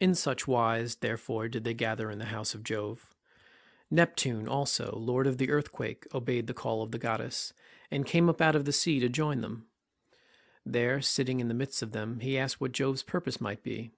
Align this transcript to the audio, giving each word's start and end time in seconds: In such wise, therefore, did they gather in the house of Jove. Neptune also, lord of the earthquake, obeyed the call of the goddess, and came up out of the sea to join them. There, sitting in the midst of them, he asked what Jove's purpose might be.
In 0.00 0.16
such 0.16 0.48
wise, 0.48 0.96
therefore, 0.96 1.46
did 1.46 1.62
they 1.62 1.74
gather 1.74 2.10
in 2.10 2.18
the 2.18 2.24
house 2.34 2.56
of 2.56 2.64
Jove. 2.64 3.14
Neptune 3.88 4.48
also, 4.48 4.90
lord 4.96 5.28
of 5.28 5.38
the 5.38 5.48
earthquake, 5.48 6.08
obeyed 6.12 6.48
the 6.48 6.54
call 6.54 6.82
of 6.82 6.90
the 6.90 6.98
goddess, 6.98 7.52
and 7.88 8.04
came 8.04 8.28
up 8.28 8.40
out 8.40 8.56
of 8.56 8.64
the 8.64 8.72
sea 8.72 8.98
to 8.98 9.08
join 9.08 9.42
them. 9.42 9.68
There, 10.66 11.00
sitting 11.00 11.38
in 11.38 11.46
the 11.46 11.54
midst 11.54 11.82
of 11.82 11.92
them, 11.92 12.18
he 12.18 12.36
asked 12.36 12.60
what 12.60 12.72
Jove's 12.72 13.04
purpose 13.04 13.40
might 13.40 13.62
be. 13.62 13.92